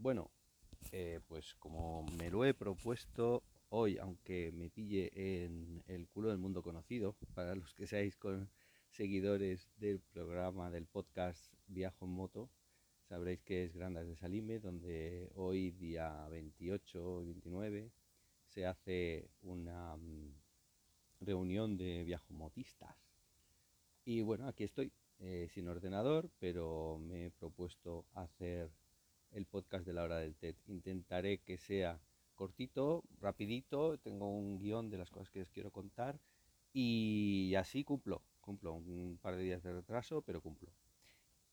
[0.00, 0.30] Bueno,
[0.92, 6.38] eh, pues como me lo he propuesto hoy, aunque me pille en el culo del
[6.38, 8.16] mundo conocido, para los que seáis
[8.92, 12.48] seguidores del programa, del podcast Viajo en Moto,
[13.08, 17.90] sabréis que es Grandas de Salime, donde hoy, día 28 y 29,
[18.46, 20.32] se hace una mm,
[21.22, 22.96] reunión de viajomotistas.
[24.04, 28.70] Y bueno, aquí estoy, eh, sin ordenador, pero me he propuesto hacer
[29.32, 30.56] el podcast de la hora del TED.
[30.66, 32.00] Intentaré que sea
[32.34, 36.20] cortito, rapidito, tengo un guion de las cosas que os quiero contar
[36.72, 40.72] y así cumplo, cumplo un par de días de retraso, pero cumplo.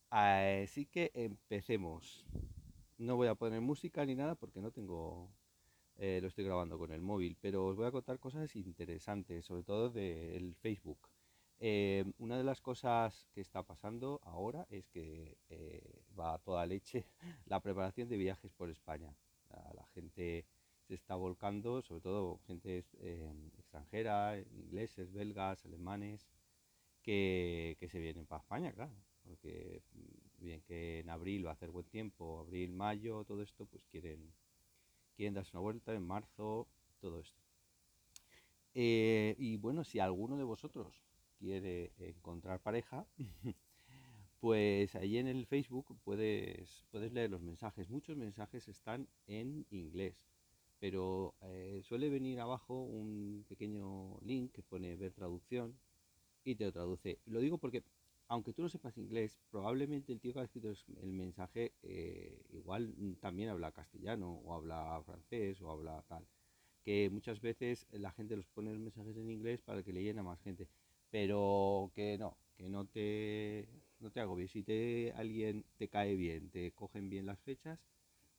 [0.10, 2.26] Así que empecemos.
[2.98, 5.30] No voy a poner música ni nada porque no tengo,
[5.98, 9.64] eh, lo estoy grabando con el móvil, pero os voy a contar cosas interesantes, sobre
[9.64, 11.10] todo del Facebook.
[11.60, 16.66] Eh, una de las cosas que está pasando ahora es que eh, va a toda
[16.66, 17.06] leche
[17.46, 19.16] la preparación de viajes por España.
[19.74, 20.46] La, gente
[20.86, 26.28] se está volcando, sobre todo gente eh, extranjera, ingleses, belgas, alemanes,
[27.02, 28.94] que, se vienen para España, claro.
[29.24, 33.66] Porque mm, bien que en abril va a hacer buen tiempo, abril, mayo, todo esto,
[33.66, 34.34] pues quieren,
[35.16, 36.68] quieren darse una vuelta en marzo,
[37.00, 37.42] todo esto.
[38.74, 41.06] y bueno, si alguno de vosotros
[41.46, 43.06] quiere encontrar pareja,
[44.40, 47.88] pues ahí en el Facebook puedes, puedes leer los mensajes.
[47.88, 50.16] Muchos mensajes están en inglés,
[50.80, 55.78] pero eh, suele venir abajo un pequeño link que pone ver traducción
[56.44, 57.20] y te lo traduce.
[57.28, 57.84] Lo digo porque
[58.28, 60.74] aunque tú no sepas inglés, probablemente el tío que ha escrito
[61.04, 66.26] el mensaje eh, igual también habla castellano o habla francés o habla tal.
[66.84, 70.22] Que muchas veces la gente los pone los mensajes en inglés para que le llene
[70.22, 70.68] a más gente
[71.12, 73.68] pero que no, que no te,
[74.00, 74.52] no te agobies.
[74.52, 77.80] Si te, alguien te cae bien, te cogen bien las fechas,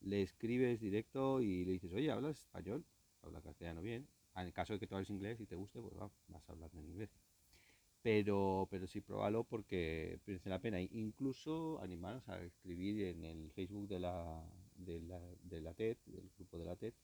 [0.00, 2.84] le escribes directo y le dices, oye, ¿hablas español?
[3.22, 4.08] Habla castellano bien.
[4.36, 5.94] En el caso de que tú hables inglés y te guste, pues
[6.28, 7.10] vas a hablar en inglés.
[8.02, 10.80] Pero, pero sí, pruébalo porque merece la pena.
[10.80, 14.44] Incluso animaros a escribir en el Facebook de la,
[14.76, 16.94] de la, de la TED, del grupo de la TED,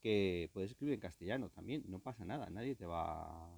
[0.00, 3.50] que puedes escribir en castellano también, no pasa nada, nadie te va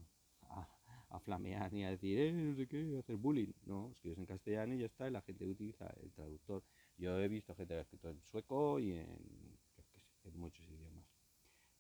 [1.11, 3.53] a, flamear ni a decir, eh, no sé qué, hacer bullying.
[3.67, 6.63] No, escribes en castellano y ya está, y la gente utiliza el traductor.
[6.97, 9.59] Yo he visto gente que ha escrito en sueco y en,
[10.35, 11.05] muchos idiomas.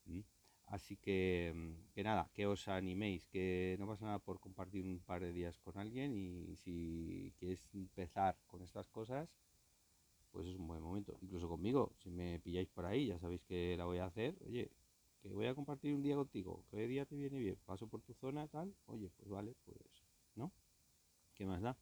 [0.06, 0.20] ¿Mm?
[0.66, 5.00] Así que, mm, que nada, que os animéis, que no pasa nada por compartir un
[5.00, 9.36] par de días con alguien y si quieres empezar con estas cosas,
[10.30, 11.18] pues es un buen momento.
[11.22, 14.36] Incluso conmigo, si me pilláis por ahí, ya sabéis que la voy a hacer.
[14.47, 14.70] Oye,
[15.20, 17.56] que voy a compartir un día contigo, ¿qué día te viene bien?
[17.66, 19.78] Paso por tu zona, tal, oye, pues vale, pues,
[20.34, 20.53] ¿no?
[21.34, 21.76] ¿Qué más da?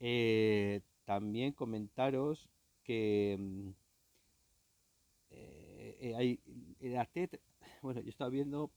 [0.00, 2.48] Eh, también comentaros
[2.82, 3.68] que mm,
[5.30, 6.40] eh, eh, hay
[6.80, 7.38] la TED,
[7.82, 8.70] bueno, yo estaba viendo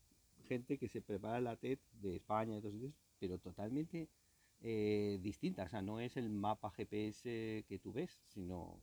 [0.48, 4.10] gente que se prepara la TED de España y otros sitios, pero totalmente
[5.20, 8.80] distinta, o sea, no es el mapa GPS que tú ves, sino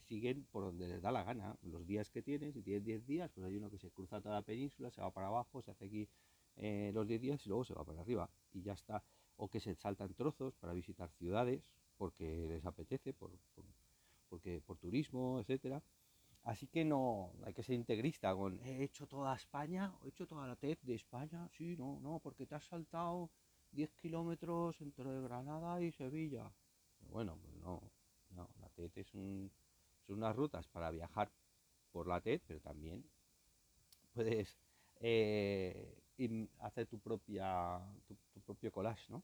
[0.00, 3.30] siguen por donde les da la gana, los días que tienen, si tienes 10 días,
[3.32, 5.86] pues hay uno que se cruza toda la península, se va para abajo, se hace
[5.86, 6.08] aquí
[6.56, 9.02] eh, los 10 días y luego se va para arriba y ya está.
[9.36, 13.30] O que se saltan trozos para visitar ciudades porque les apetece, por,
[14.28, 15.82] porque, por turismo, etcétera.
[16.42, 20.46] Así que no, hay que ser integrista con he hecho toda España, he hecho toda
[20.46, 23.30] la TED de España, sí, no, no, porque te has saltado
[23.72, 26.52] 10 kilómetros entre Granada y Sevilla.
[27.10, 27.82] Bueno, pues no,
[28.30, 29.50] no, la TED es un,
[30.06, 31.30] son unas rutas para viajar
[31.92, 33.04] por la TED, pero también
[34.12, 34.58] puedes
[35.00, 35.94] eh,
[36.60, 39.22] hacer tu propia tu, propio collage, ¿no?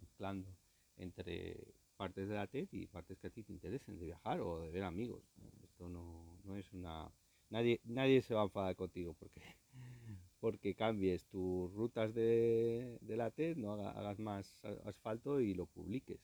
[0.00, 0.48] Mezclando
[0.96, 4.60] entre partes de la TED y partes que a ti te interesen de viajar o
[4.60, 5.22] de ver amigos.
[5.62, 7.10] Esto no, es una...
[7.50, 9.42] Nadie, nadie se va a enfadar contigo porque,
[10.40, 16.20] porque cambies tus rutas de, la TED, no hagas más asfalto y lo publiques.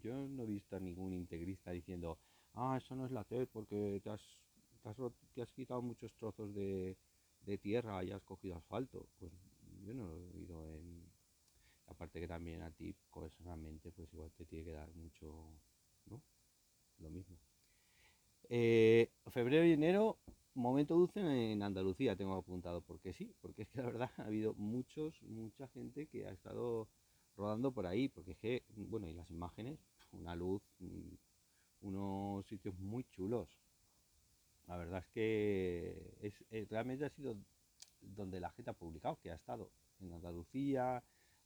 [0.00, 2.18] Yo no he visto a ningún integrista diciendo
[2.56, 4.22] ah, eso no es la TED porque te has,
[5.34, 6.96] te has, quitado muchos trozos de,
[7.62, 9.06] tierra y has cogido asfalto.
[9.18, 9.32] Pues
[9.84, 11.04] yo no lo he oído en...
[11.86, 15.32] Aparte que también a ti personalmente pues igual te tiene que dar mucho,
[16.06, 16.20] ¿no?
[16.98, 17.38] Lo mismo.
[18.48, 20.18] Eh, febrero y enero,
[20.54, 24.54] momento dulce en Andalucía, tengo apuntado, porque sí, porque es que la verdad ha habido
[24.54, 26.88] muchos, mucha gente que ha estado
[27.36, 29.78] rodando por ahí, porque es que, bueno, y las imágenes,
[30.12, 31.14] una luz mm,
[31.86, 33.48] unos sitios muy chulos.
[34.66, 37.36] La verdad es que es, eh, realmente ha sido
[38.00, 41.02] donde la gente ha publicado, que ha estado en Andalucía,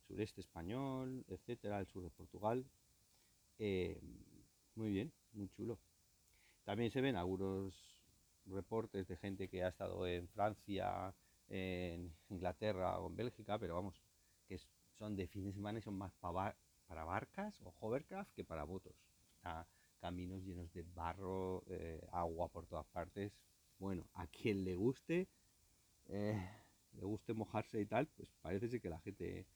[0.07, 2.65] sureste español, etcétera, el sur de Portugal.
[3.59, 4.01] Eh,
[4.75, 5.79] muy bien, muy chulo.
[6.65, 7.75] También se ven algunos
[8.47, 11.15] reportes de gente que ha estado en Francia,
[11.49, 14.01] en Inglaterra o en Bélgica, pero vamos,
[14.49, 14.59] que
[14.99, 16.57] son de fin de semana y son más para,
[16.89, 18.95] barcas o hovercraft que para motos.
[20.01, 23.33] Caminos llenos de barro, eh, agua por todas partes.
[23.79, 25.29] Bueno, a quien le guste,
[26.09, 26.41] eh,
[26.93, 29.47] le guste mojarse y tal, pues parece ser que la gente,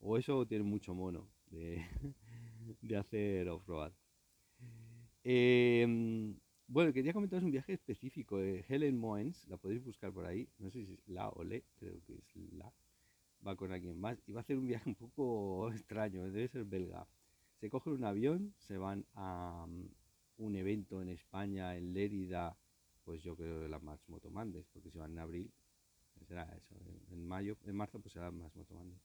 [0.00, 1.84] o eso tiene mucho mono de,
[2.98, 3.92] hacer off-road.
[5.24, 6.36] Em,
[6.66, 8.38] bueno, quería comentaros un viaje específico.
[8.38, 10.48] de Helen Moens, la podéis buscar por ahí.
[10.58, 12.72] No sé si es la o le, creo que es la.
[13.46, 14.18] Va con alguien más.
[14.26, 17.06] Y va a hacer un viaje un poco extraño, debe ser belga.
[17.62, 19.88] Se cogen un avión, se van a um,
[20.38, 22.58] un evento en España, en Lérida,
[23.04, 25.52] pues yo creo de la March Motomandes, porque si van en abril,
[26.26, 26.74] será eso.
[27.12, 28.98] En mayo, en marzo, pues será más Motomandes.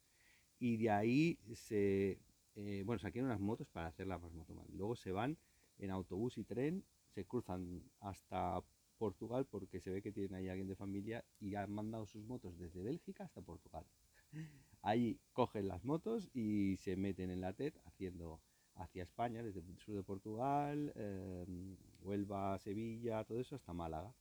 [0.58, 2.20] Y de ahí se,
[2.56, 4.76] eh, bueno, saqué unas motos para hacer la March Motomandes.
[4.76, 5.38] Luego se van
[5.78, 6.84] en autobús y tren
[7.14, 8.64] se cruzan hasta
[8.98, 12.58] Portugal porque se ve que tienen ahí alguien de familia y han mandado sus motos
[12.58, 13.86] desde Bélgica hasta Portugal.
[14.82, 18.42] Ahí cogen las motos y se meten en la TED haciendo
[18.78, 24.14] hacia España, desde el sur de Portugal, em, Huelva, Sevilla, todo eso hasta Málaga.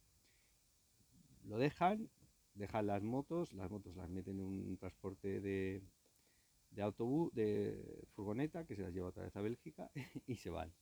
[1.45, 2.09] Lo dejan,
[2.55, 5.83] dejan las motos, las motos las meten en un transporte de,
[6.71, 9.91] de autobús, de furgoneta que se las lleva otra vez a Bélgica
[10.27, 10.73] y se van.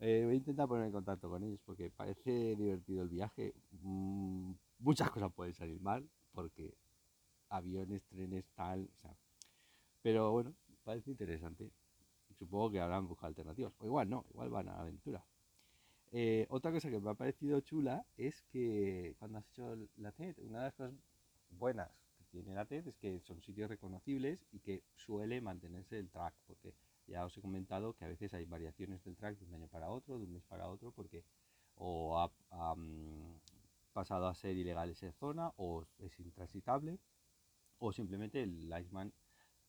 [0.00, 3.54] Eh, voy a intentar poner en contacto con ellos porque parece divertido el viaje.
[3.82, 6.74] Mm, muchas cosas pueden salir mal porque
[7.48, 8.88] aviones, trenes, tal.
[8.92, 9.16] O sea,
[10.02, 10.54] pero bueno,
[10.84, 11.70] parece interesante.
[12.44, 13.72] Supongo que habrán buscado alternativas.
[13.78, 15.24] O igual no, igual van a aventura.
[16.12, 20.38] Eh, otra cosa que me ha parecido chula es que cuando has hecho la TED,
[20.40, 20.94] una de las cosas
[21.50, 26.10] buenas que tiene la TED es que son sitios reconocibles y que suele mantenerse el
[26.10, 26.74] track, porque
[27.06, 29.88] ya os he comentado que a veces hay variaciones del track de un año para
[29.88, 31.24] otro, de un mes para otro, porque
[31.76, 33.40] o ha, mm,
[33.94, 36.98] pasado a ser ilegal esa zona, o es intransitable,
[37.78, 39.12] o simplemente el Iceman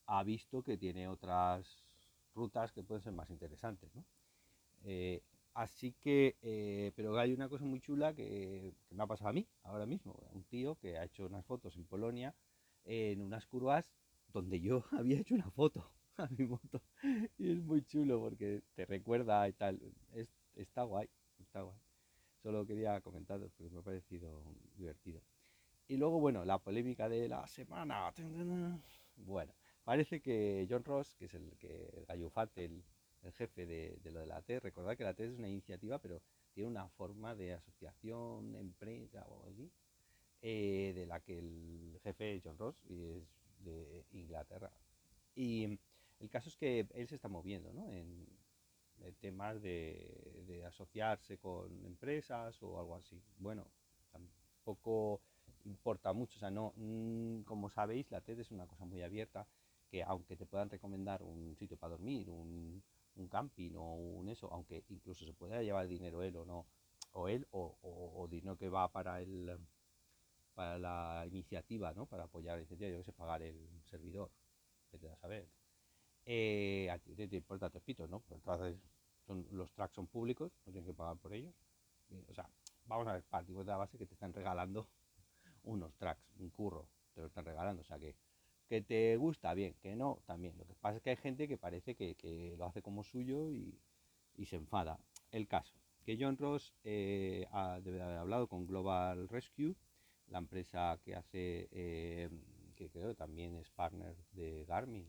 [0.06, 1.82] ha visto que tiene otras
[2.36, 3.90] rutas que pueden ser más interesantes.
[4.84, 5.22] Eh,
[5.54, 9.48] así que, eh, pero hay una cosa muy chula que, me ha pasado a mí
[9.64, 10.12] ahora mismo.
[10.32, 12.34] Un tío que ha hecho unas fotos en Polonia
[12.84, 13.90] en unas curvas
[14.32, 15.90] donde yo había hecho una foto.
[16.18, 16.80] a mi moto.
[17.38, 19.80] Y es muy chulo porque te recuerda y tal.
[20.12, 21.08] Es, está guay,
[21.38, 21.78] está guay.
[22.42, 24.42] Solo quería comentaros porque me ha parecido
[24.76, 25.20] divertido.
[25.88, 28.12] Y luego, bueno, la polémica de la semana.
[29.16, 29.52] Bueno,
[29.86, 32.82] parece que John Ross, que es el que gallufate, el,
[33.22, 36.00] el jefe de, de, lo de la T, recordad que la T es una iniciativa,
[36.00, 36.20] pero
[36.52, 39.70] tiene una forma de asociación, empresa o algo así,
[40.42, 43.24] eh, de la que el jefe John Ross y es
[43.60, 44.72] de Inglaterra.
[45.36, 45.78] Y
[46.18, 47.88] el caso es que él se está moviendo ¿no?
[47.92, 48.26] en,
[49.20, 53.22] temas de, asociarse con empresas o algo así.
[53.38, 53.68] Bueno,
[54.10, 55.20] tampoco
[55.64, 56.38] importa mucho.
[56.38, 59.46] O sea, no, mm, como sabéis, la TED es una cosa muy abierta
[59.96, 62.82] que aunque te puedan recomendar un sitio para dormir, un,
[63.30, 66.66] camping o un eso, aunque incluso se pueda llevar dinero él o no,
[67.12, 69.58] o él o, dinero que va para el
[70.54, 72.06] para la iniciativa, ¿no?
[72.06, 74.30] Para apoyar la iniciativa, yo que sé, pagar el servidor,
[74.90, 75.48] que te da a saber
[76.26, 78.22] eh, te, importa, te pito, ¿no?
[78.30, 78.76] Entonces
[79.26, 81.54] son, los tracks son públicos, no tienes que pagar por ellos.
[82.28, 82.50] o sea,
[82.84, 84.88] vamos a ver, partimos de la base que te están regalando
[85.62, 88.14] unos tracks, un curro, te lo están regalando, o sea que
[88.68, 90.56] que te gusta, bien, que no, también.
[90.58, 93.50] Lo que pasa es que hay gente que parece que, que lo hace como suyo
[93.50, 93.78] y,
[94.36, 94.98] y, se enfada.
[95.30, 99.74] El caso, que John Ross eh, ha, debe haber hablado con Global Rescue,
[100.28, 102.28] la empresa que hace, eh,
[102.74, 105.08] que creo también es partner de Garmin,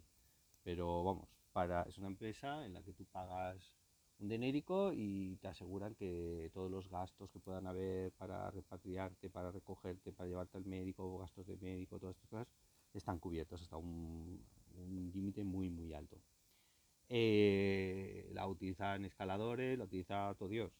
[0.63, 3.73] pero vamos, para, es una empresa en la que tú pagas
[4.19, 9.51] un dinérico y te aseguran que todos los gastos que puedan haber para repatriarte, para
[9.51, 12.47] recogerte, para llevarte al médico, gastos de médico, todas estas cosas,
[12.97, 14.43] están cubiertos hasta un,
[15.13, 16.21] límite muy, muy alto.
[17.09, 20.71] Eh, la utilizan escaladores, la utiliza todo.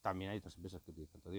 [0.00, 1.34] También hay otras empresas que utilizan todo.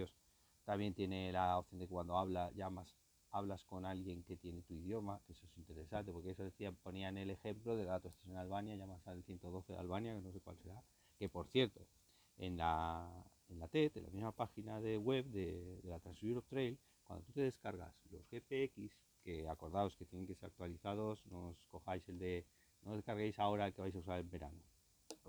[0.65, 2.95] También tiene la opción de cuando habla, llamas
[3.33, 7.17] hablas con alguien que tiene tu idioma, que eso es interesante, porque eso decía, ponían
[7.17, 10.39] el ejemplo de datos estás en Albania, llamas al 112 de Albania, que no sé
[10.39, 10.83] cuál será,
[11.17, 11.87] que por cierto,
[12.37, 13.11] en la,
[13.49, 17.25] en la TED, en la misma página de web de, la Trans Europe Trail, cuando
[17.25, 22.07] tú te descargas los GPX, que acordaos que tienen que ser actualizados, no os cojáis
[22.09, 22.45] el de,
[22.83, 24.61] no descarguéis ahora el que vais a usar en verano.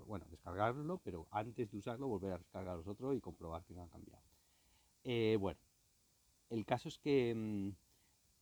[0.05, 3.83] Bueno, descargarlo, pero antes de usarlo volver a descargar los otros y comprobar que no
[3.83, 4.23] han cambiado.
[5.03, 5.59] Eh, bueno,
[6.49, 7.69] el caso es que mm,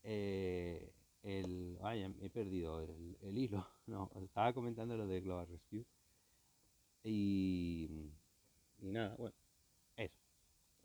[0.03, 0.91] eh,
[1.23, 3.65] el, ay, he perdido el, hilo.
[3.85, 5.85] No, estaba comentando lo de Global Rescue.
[7.03, 7.89] Y,
[8.79, 9.35] y nada, bueno,
[9.97, 10.17] eso.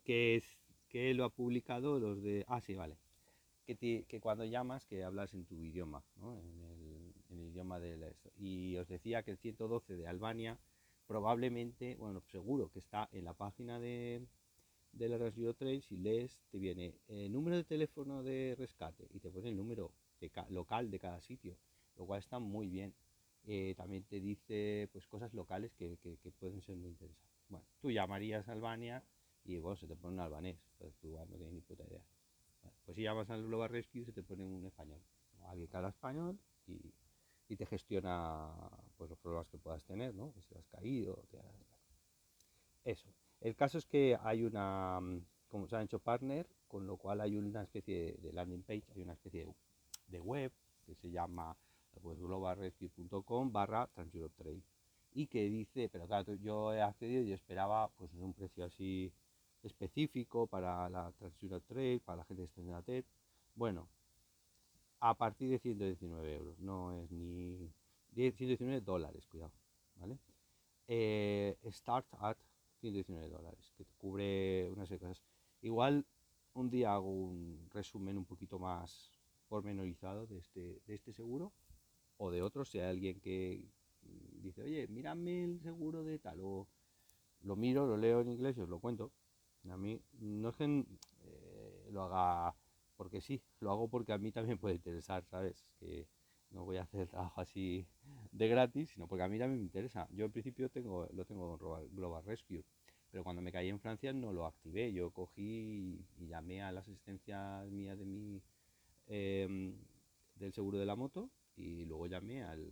[0.03, 0.43] Que es
[0.89, 2.43] que lo ha publicado los de...
[2.47, 2.97] Ah, sí, vale.
[3.69, 6.35] Que, te- que cuando llamas, que hablas en tu idioma, ¿no?
[6.39, 6.59] En
[7.29, 8.07] el, idioma de la...
[8.35, 10.57] Y os decía que el 112 de Albania
[11.05, 14.25] probablemente, bueno, seguro que está en la página de,
[14.93, 19.19] de la Rescue Trail, si lees, te viene el número de teléfono de rescate y
[19.19, 21.57] te pone el número de ca- local de cada sitio,
[21.97, 22.95] lo cual está muy bien.
[23.45, 27.37] Eh, también te dice pues cosas locales que, que- pueden ser muy interesantes.
[27.49, 29.03] Bueno, tú llamarías a Albania
[29.43, 32.03] y bueno, se te pone un albanés, pues tú no tienes ni puta idea.
[32.99, 34.99] Si llamas al Global Rescue se te pone un español,
[35.47, 36.37] alguien que habla español
[36.67, 38.51] y, te gestiona
[38.97, 40.33] pues los problemas que puedas tener, ¿no?
[40.33, 41.45] Que si has caído, te has-
[42.83, 43.07] eso.
[43.39, 44.99] El caso es que hay una,
[45.47, 49.03] como se han hecho partner, con lo cual hay una especie de landing page, hay
[49.03, 49.47] una especie
[50.07, 50.51] de, web
[50.85, 51.55] que se llama
[52.01, 54.61] pues, globalrescue.com barra Transeurope Trail
[55.13, 59.13] y que dice, pero claro, yo he accedido y esperaba pues un precio así
[59.63, 63.05] específico para la Transeurope Trail, para la gente que está en la TED.
[63.55, 63.87] Bueno,
[64.99, 67.71] a partir de 119 euros, no es ni
[68.11, 69.51] 10, 119 dólares, cuidado,
[69.95, 70.17] ¿vale?
[70.87, 72.37] Eh, start at
[72.81, 75.23] 119 dólares, que te cubre una serie de cosas.
[75.61, 76.05] Igual
[76.53, 79.11] un día hago un resumen un poquito más
[79.47, 81.51] pormenorizado de este, de este seguro
[82.17, 83.63] o de otros, si hay alguien que
[84.41, 86.67] dice, oye, mírame el seguro de tal, o
[87.41, 89.11] lo miro, lo leo en inglés y os lo cuento.
[89.69, 92.55] A mí no es que eh, lo haga
[92.97, 95.65] porque sí, lo hago porque a mí también puede interesar, ¿sabes?
[95.79, 96.07] Que
[96.51, 97.85] no voy a hacer trabajo así
[98.31, 100.07] de gratis, sino porque a mí también me interesa.
[100.11, 102.63] Yo en principio tengo, lo tengo en Global- Rescue,
[103.11, 104.91] pero cuando me caí en Francia no lo activé.
[104.93, 108.41] Yo cogí y, y llamé a las asistencias mías de mi,
[109.07, 109.75] em,
[110.35, 112.71] del seguro de la moto y luego llamé al,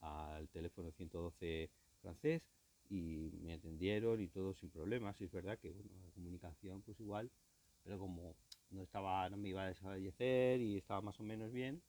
[0.00, 1.70] al teléfono 112
[2.00, 2.42] francés
[2.90, 5.20] y me atendieron y todo sin problemas.
[5.20, 7.30] Y es verdad que bueno, la comunicación pues igual,
[7.84, 8.36] pero como
[8.70, 11.82] no estaba, no me iba a desfallecer y estaba más o menos bien,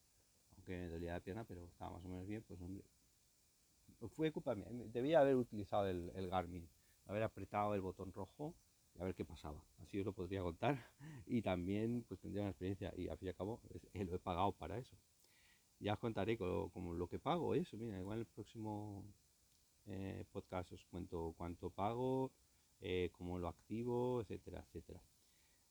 [0.56, 2.84] aunque me dolía la pierna, pero estaba más o menos bien, pues hombre,
[4.10, 4.68] fue culpa mía.
[4.72, 6.68] Debía haber utilizado el, Garmin,
[7.08, 8.56] haber apretado el botón rojo
[8.96, 9.63] y a ver qué pasaba.
[9.82, 10.77] Así os lo podría contar
[11.25, 14.16] y también pues tendría una experiencia y al fin y al cabo es- eh, lo
[14.16, 14.96] he pagado para eso.
[15.80, 19.04] Ya os contaré co- como, lo que pago, eso, mira, igual el próximo
[19.88, 22.32] eh, podcast os cuento cuánto pago,
[22.79, 25.01] eh, cómo lo activo, etcétera, etcétera.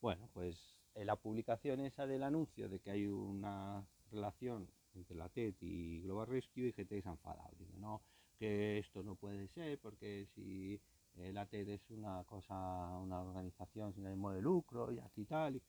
[0.00, 5.28] Bueno, pues en la publicación esa del anuncio de que hay una relación entre la
[5.28, 7.50] TED y Global Rescue y que se ha enfadado.
[7.58, 8.02] Dice, no,
[8.38, 10.80] que esto no puede ser porque si
[11.16, 12.54] eh, la TED es una cosa,
[12.99, 15.61] una organización sin ánimo de lucro y aquí tal.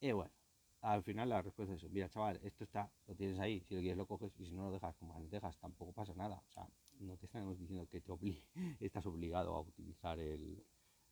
[0.00, 0.32] Y, bueno,
[0.80, 1.90] al final la respuesta es.
[1.90, 3.60] Mira, chaval, esto está, lo tienes ahí.
[3.60, 6.14] Si lo quieres lo coges y si no lo dejas, como lo dejas, tampoco pasa
[6.14, 6.42] nada.
[6.48, 6.68] O sea,
[7.00, 8.12] no te estamos diciendo que te
[8.80, 10.64] estás obligado a utilizar el,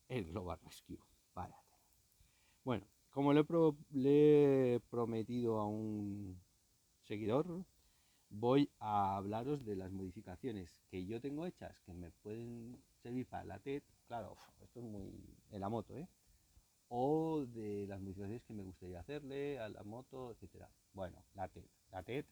[0.07, 0.99] el Global Rescue.
[1.33, 1.55] Vaya.
[2.63, 3.45] Bueno, como le he,
[3.91, 6.39] le he prometido a un
[7.03, 7.65] seguidor,
[8.29, 13.43] voy a hablaros de las modificaciones que yo tengo hechas que me pueden servir para
[13.43, 13.83] la TED.
[14.07, 15.11] Claro, esto es muy
[15.51, 16.07] en la moto, ¿eh?
[16.87, 20.69] O de las modificaciones que me gustaría hacerle a la moto, etcétera.
[20.93, 21.65] Bueno, la TED.
[21.91, 22.25] La TED,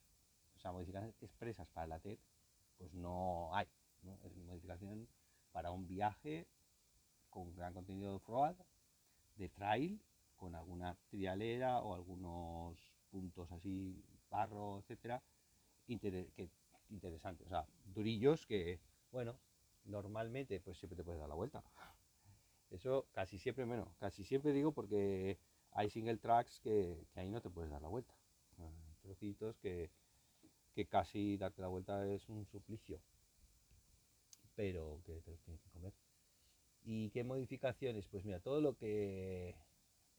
[0.56, 2.20] o sea, modificaciones expresas para la TED,
[2.80, 3.68] pues no hay.
[4.02, 4.18] ¿no?
[4.24, 5.08] Es modificación
[5.52, 6.48] para un viaje
[7.30, 8.56] con gran contenido de off-road,
[9.36, 10.02] de trail,
[10.38, 12.78] con alguna trialera o algunos
[13.12, 15.22] puntos así, barro, etcétera,
[15.88, 16.50] inter- que,
[16.90, 18.80] interesantes, o sea, durillos que,
[19.12, 19.38] bueno,
[19.86, 21.64] normalmente pues siempre te puedes dar la vuelta.
[22.72, 25.40] Eso casi siempre menos, casi siempre digo porque
[25.72, 28.14] hay single tracks que, ahí no te puedes dar la vuelta.
[29.02, 29.90] Trocitos que,
[30.80, 33.02] que casi darte la vuelta es un suplicio,
[34.56, 35.94] pero que te los tienes que comer.
[36.86, 38.08] ¿Y qué modificaciones?
[38.08, 39.58] Pues mira, todo lo que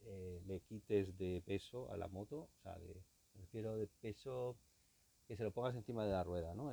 [0.02, 2.94] eh, le quites de peso a la moto, o sea, de,
[3.32, 4.58] me refiero de peso
[5.26, 6.70] que se lo pongas encima de la rueda, ¿no?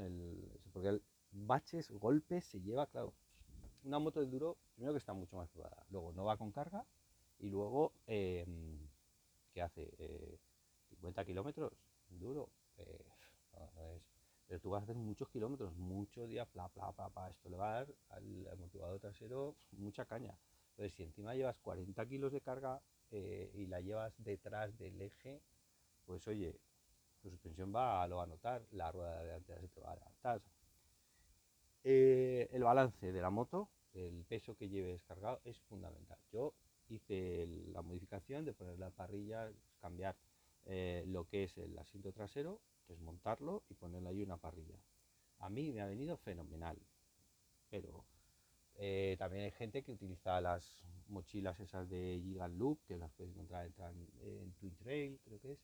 [0.73, 1.01] Porque el
[1.31, 3.13] baches, golpes se lleva, claro,
[3.85, 6.85] una moto de duro, primero que está mucho más probada, luego no va con carga
[7.39, 8.45] y luego, eh,
[9.53, 9.93] ¿qué hace?
[9.97, 10.37] Eh,
[10.89, 11.71] 50 kilómetros,
[12.09, 13.05] duro, eh,
[14.47, 17.57] pero tú vas a hacer muchos kilómetros, muchos días, bla, bla, bla, bla, esto le
[17.57, 20.37] va a dar al amortiguador trasero mucha caña.
[20.71, 25.41] Entonces, si encima llevas 40 kilos de carga eh, y la llevas detrás del eje,
[26.05, 26.59] pues oye,
[27.21, 30.41] tu suspensión va, lo va a notar, la rueda delantera se te va a adelantar.
[31.83, 36.19] Eh, el balance de la moto, el peso que lleves cargado es fundamental.
[36.31, 36.53] Yo
[36.89, 40.15] hice la modificación de poner la parrilla, cambiar
[40.67, 44.77] eh, lo que es el asiento trasero, desmontarlo y ponerle ahí una parrilla.
[45.39, 46.77] A mí me ha venido fenomenal,
[47.69, 48.05] pero
[48.79, 53.33] Eh, también hay gente que utiliza las mochilas esas de Gigant Loop, que las puedes
[53.33, 55.59] encontrar en, en Twin Trail, creo que es.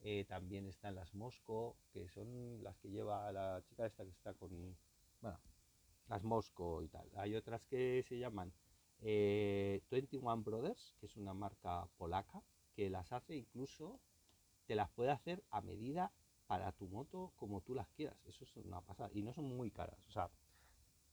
[0.00, 4.34] Eh, también están las Mosco, que son las que lleva la chica esta que está
[4.34, 4.50] con,
[5.20, 5.38] bueno,
[6.08, 7.08] las Mosco y tal.
[7.16, 8.52] Hay otras que se llaman
[9.00, 12.42] eh, 21 Brothers, que es una marca polaca,
[12.74, 14.00] que las hace incluso,
[14.66, 16.12] te las puede hacer a medida
[16.46, 18.16] para tu moto como tú las quieras.
[18.26, 19.10] Eso es una pasada.
[19.14, 20.06] Y no son muy caras.
[20.08, 20.30] O sea,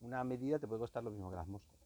[0.02, 1.78] una medida te puede costar lo mismo que las Mosco.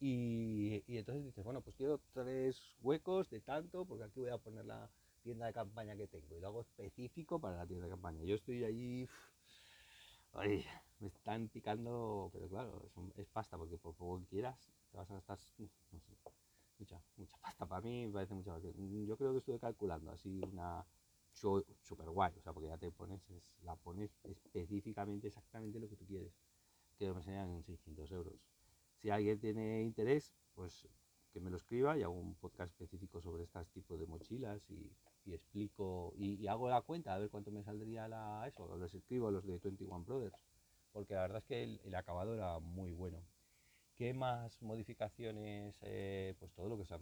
[0.00, 4.38] Y, y entonces dices, bueno, pues quiero tres huecos de tanto, porque aquí voy a
[4.38, 4.90] poner la
[5.22, 8.22] tienda de campaña que tengo y lo hago específico para la tienda de campaña.
[8.24, 8.62] Yo estoy
[10.34, 10.64] ay,
[10.98, 14.58] me están picando, pero claro, es, pasta porque por poco que quieras
[14.90, 15.38] te vas a gastar,
[16.84, 17.66] mucha, mucha pasta.
[17.66, 20.84] Para mí me parece mucha Yo creo que estuve calculando así una
[21.32, 25.96] super guay, o sea, porque ya te pones, es, la pones específicamente, exactamente lo que
[25.96, 26.32] tú quieres,
[26.96, 28.34] que me en 600 euros.
[29.00, 30.86] Si alguien tiene interés, pues
[31.32, 34.92] que me lo escriba y hago un podcast específico sobre estos tipos de mochilas y,
[35.26, 39.44] explico y, hago la cuenta a ver cuánto me saldría la, eso, los escribo los
[39.44, 40.36] de 21 Brothers,
[40.92, 43.24] porque la verdad es que el acabado era muy bueno.
[43.96, 45.78] ¿Qué más modificaciones?
[45.82, 46.98] Eh, pues todo lo que sea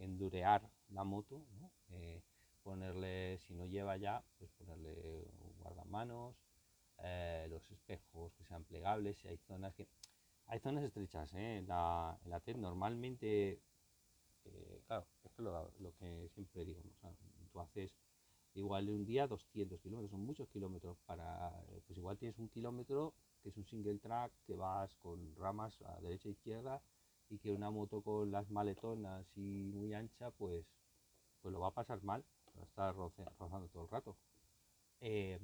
[0.00, 1.46] endurear la moto,
[1.90, 2.20] eh,
[2.64, 6.36] ponerle, si no lleva ya, pues ponerle guardamanos,
[6.98, 9.86] eh, los espejos que sean plegables, si hay zonas que
[10.46, 12.56] hay zonas estrechas en, la, TED.
[12.56, 13.60] Normalmente,
[14.86, 17.12] claro, es lo, que siempre digo, o sea,
[17.52, 17.96] tú haces
[18.54, 21.52] igual un día 200 kilómetros, son muchos kilómetros para,
[21.86, 23.14] pues igual tienes un kilómetro
[23.46, 26.82] que es un single track, que vas con ramas a derecha e izquierda
[27.30, 30.66] y que una moto con las maletonas y muy ancha, pues,
[31.40, 32.24] pues lo va a pasar mal,
[32.58, 32.96] va a estar
[33.38, 34.16] rozando todo el rato.
[35.00, 35.38] Eh,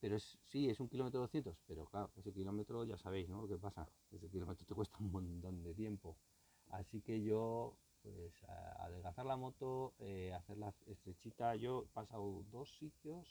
[0.00, 3.42] pero es, sí, es un kilómetro 200, pero claro, ese kilómetro ya sabéis, ¿no?
[3.42, 6.16] Lo que pasa, ese kilómetro te cuesta un montón de tiempo.
[6.70, 8.42] Así que yo, pues,
[8.80, 13.24] adelgazar la moto, eh, hacerla estrechita, yo he pasado dos sitios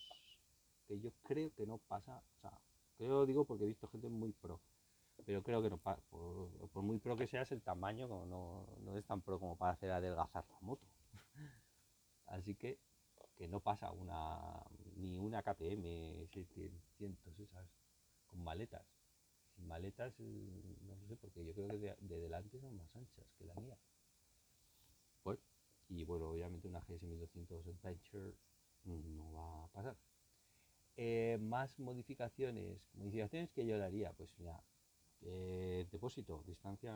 [0.88, 2.24] que yo creo que no pasa,
[2.98, 4.62] creo, digo, porque he visto gente muy pro,
[5.26, 6.02] pero creo que no por,
[6.70, 8.26] por, muy pro que seas, el tamaño no,
[8.82, 10.88] no es tan pro como para hacer adelgazar la moto.
[12.26, 12.80] Así que
[13.36, 14.40] que no pasa una
[14.96, 17.68] ni una KTM 600 esas
[18.28, 18.86] con maletas.
[19.56, 23.26] Sin maletas, eh, no sé, porque yo creo que de, de, delante son más anchas
[23.38, 23.78] que la mía.
[25.24, 25.40] Pues,
[25.90, 28.36] y bueno, obviamente una GS 1200 Adventure
[28.86, 29.96] no va a pasar.
[30.96, 34.64] Eh, más modificaciones, modificaciones que yo le haría, pues mira,
[35.22, 36.94] eh, depósito, distancia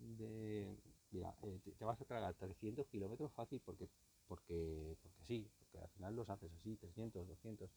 [0.00, 0.76] de,
[1.10, 3.88] mira, eh, te, vas a tragar 300 kilómetros fácil porque,
[4.28, 7.70] porque sí, porque al final los haces así, 300, 200.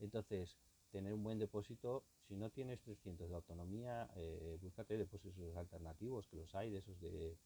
[0.00, 0.56] Entonces,
[0.90, 6.36] tener un buen depósito, si no tienes 300 de autonomía, eh, búscate depósitos alternativos, que
[6.36, 7.36] los hay, de esos de,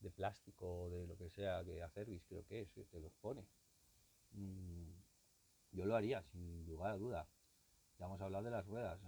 [0.00, 3.46] de plástico, de lo que sea, que Acervis creo que es, que te los pone.
[4.32, 4.90] Mm,
[5.72, 7.28] yo lo haría, sin lugar duda.
[7.98, 9.00] Ya hemos hablado de las ruedas,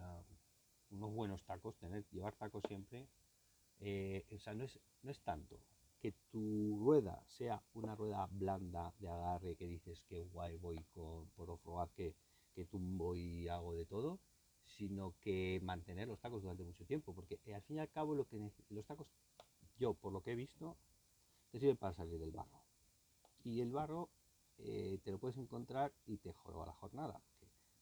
[0.91, 3.09] unos buenos tacos, tener, llevar tacos siempre,
[3.81, 5.61] eh, o sea, no es, no es tanto
[6.01, 11.29] que tu rueda sea una rueda blanda de agarre que dices que guay voy con,
[11.31, 12.15] por off que,
[12.55, 14.21] que tumbo y hago de todo,
[14.65, 18.15] sino que mantener los tacos durante mucho tiempo, porque eh, al fin y al cabo
[18.15, 18.39] lo que
[18.71, 19.09] los tacos,
[19.77, 20.77] yo por lo que he visto,
[21.51, 22.63] te sirven para salir del barro.
[23.45, 24.11] Y el barro
[24.59, 27.21] eh, te lo puedes encontrar y te joroba la jornada.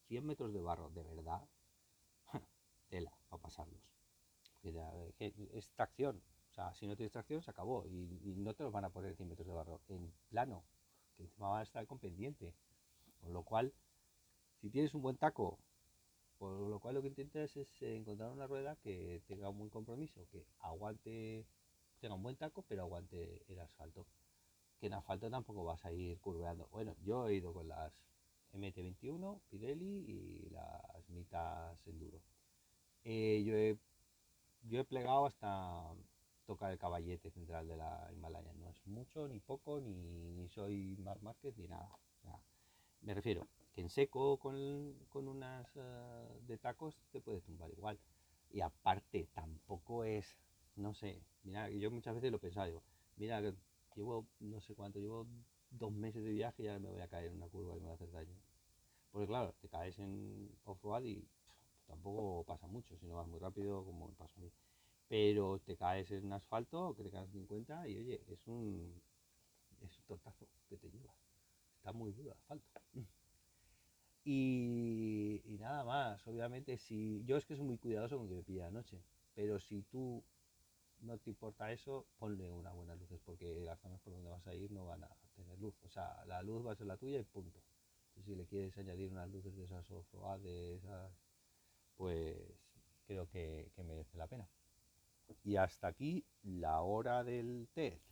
[0.09, 1.47] 100 metros de barro, de verdad,
[2.89, 3.81] tela para pasarlos.
[4.63, 8.85] Es tracción, o sea, si no tienes tracción se acabó y, no te los van
[8.85, 10.65] a poner 100 metros de barro en plano,
[11.17, 12.55] que encima van a estar con pendiente.
[13.21, 13.73] Con lo cual,
[14.61, 15.59] si tienes un buen taco,
[16.39, 20.27] por lo cual lo que intentas es encontrar una rueda que tenga un buen compromiso,
[20.31, 21.47] que aguante,
[22.01, 24.07] tenga un buen taco, pero aguante el asfalto.
[24.79, 26.69] Que en asfalto tampoco vas a ir curveando.
[26.69, 27.93] Bueno, yo he ido con las
[28.57, 32.21] MT21, Pirelli y las mitas Enduro.
[33.05, 33.79] Eh, yo, he,
[34.63, 35.95] yo he plegado hasta
[36.47, 38.53] tocar el caballete central de la Himalaya.
[38.55, 41.89] No es mucho, ni poco, ni, soy más Márquez, ni nada.
[42.19, 42.41] O sea,
[43.03, 47.99] me refiero que en seco con, con unas uh, de tacos te puede tumbar igual.
[48.51, 50.37] Y aparte, tampoco es,
[50.77, 52.83] no sé, mira, yo muchas veces lo he pensado, digo,
[53.17, 53.43] mira,
[53.95, 55.27] llevo, no sé cuánto, llevo
[55.71, 57.87] dos meses de viaje y ya me voy a caer en una curva y me
[57.87, 58.37] va a hacer daño.
[59.11, 61.29] Porque claro, te caes en off-road y
[61.87, 64.51] tampoco pasa mucho, si no vas muy rápido como me pasó a mí
[65.09, 69.01] pero te caes en asfalto, que te caes 50 y oye, es un,
[69.81, 71.17] es un tortazo que te llevas.
[71.77, 72.67] Está muy duro el asfalto.
[74.29, 78.65] Y, nada más, obviamente, si yo es que soy muy cuidadoso con que me pilla
[78.65, 79.01] la noche,
[79.37, 80.25] pero si tú
[81.03, 84.55] no te importa eso, ponle unas buenas luces, porque las zonas por donde vas a
[84.55, 85.77] ir no van a tener luz.
[85.85, 87.61] O sea, la luz va a ser la tuya y punto.
[88.25, 90.07] Si le quieres añadir unas luces de esas off
[90.43, 91.13] de esas,
[91.97, 92.37] pues
[93.07, 94.49] creo que, merece la pena.
[95.45, 98.03] Y hasta aquí la hora del test.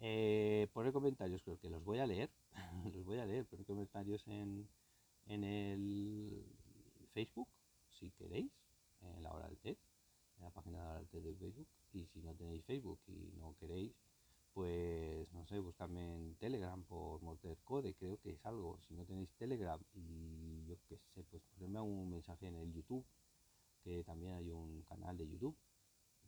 [0.00, 2.30] Eh, pone comentarios, creo que los voy a leer.
[2.94, 3.46] los voy a leer.
[3.46, 4.68] Pone comentarios en,
[5.26, 6.44] en el
[7.12, 7.48] Facebook,
[7.90, 8.52] si queréis,
[9.00, 9.80] en la hora del test,
[10.38, 11.68] en la página de la hora del test de Facebook.
[11.92, 13.92] Y si no tenéis Facebook y no queréis,
[14.58, 18.80] pues no sé, buscarme en Telegram por Morter Code, creo que es algo.
[18.88, 23.06] Si no tenéis Telegram y yo qué sé, pues ponedme un mensaje en el YouTube,
[23.84, 25.56] que también hay un canal de YouTube.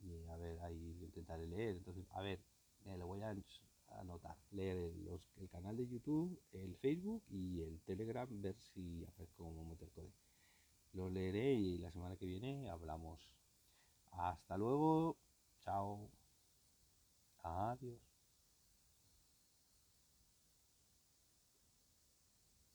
[0.01, 1.75] Y a ver, ahí intentaré leer.
[1.75, 2.39] Entonces, a ver,
[2.85, 3.35] me lo voy a
[3.99, 9.43] anotar, leer el, el, canal de YouTube, el Facebook y el Telegram, ver si aparezco
[9.43, 10.13] como Morter Code.
[10.93, 13.19] Lo leeré y la semana que viene hablamos.
[14.11, 15.17] Hasta luego.
[15.65, 16.09] Chao.
[17.43, 18.10] Adiós.